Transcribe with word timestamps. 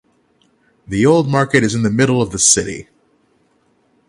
The 0.87 1.05
old 1.05 1.29
market 1.29 1.63
is 1.63 1.75
in 1.75 1.83
the 1.83 1.91
middle 1.91 2.23
of 2.23 2.31
the 2.31 2.39
city. 2.39 2.87